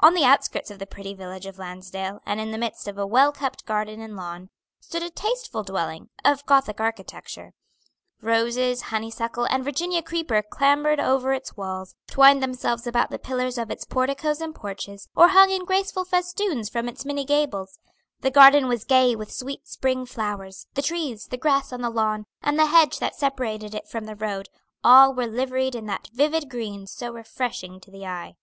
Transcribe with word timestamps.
On 0.00 0.12
the 0.14 0.24
outskirts 0.24 0.70
of 0.70 0.78
the 0.78 0.86
pretty 0.86 1.14
village 1.14 1.46
of 1.46 1.58
Lansdale, 1.58 2.20
and 2.26 2.38
in 2.38 2.50
the 2.52 2.58
midst 2.58 2.86
of 2.86 2.96
a 2.98 3.06
well 3.06 3.32
kept 3.32 3.64
garden 3.64 4.00
and 4.02 4.14
lawn, 4.14 4.50
stood 4.78 5.02
a 5.02 5.08
tasteful 5.10 5.64
dwelling, 5.64 6.10
of 6.24 6.44
Gothic 6.46 6.80
architecture. 6.80 7.54
Roses, 8.20 8.82
honeysuckle, 8.82 9.46
and 9.46 9.64
Virginia 9.64 10.02
creeper 10.02 10.42
clambered 10.42 11.00
over 11.00 11.32
its 11.32 11.56
walls, 11.56 11.96
twined 12.06 12.40
themselves 12.42 12.86
about 12.86 13.10
the 13.10 13.18
pillars 13.18 13.56
of 13.58 13.70
its 13.70 13.84
porticos 13.86 14.40
and 14.42 14.54
porches, 14.54 15.08
or 15.16 15.28
hung 15.28 15.48
in 15.50 15.64
graceful 15.64 16.04
festoons 16.04 16.68
from 16.68 16.88
its 16.90 17.04
many 17.06 17.24
gables; 17.24 17.78
the 18.20 18.30
garden 18.30 18.68
was 18.68 18.84
gay 18.84 19.16
with 19.16 19.32
sweet 19.32 19.66
spring 19.66 20.04
flowers; 20.04 20.66
the 20.74 20.82
trees, 20.82 21.24
the 21.28 21.38
grass 21.38 21.72
on 21.72 21.80
the 21.80 21.90
lawn, 21.90 22.26
and 22.42 22.58
the 22.58 22.66
hedge 22.66 22.98
that 23.00 23.16
separated 23.16 23.74
it 23.74 23.88
from 23.88 24.04
the 24.04 24.14
road, 24.14 24.50
all 24.84 25.12
were 25.14 25.26
liveried 25.26 25.74
in 25.74 25.86
that 25.86 26.10
vivid 26.12 26.48
green 26.50 26.86
so 26.86 27.10
refreshing 27.10 27.80
to 27.80 27.90
the 27.90 28.06
eye. 28.06 28.36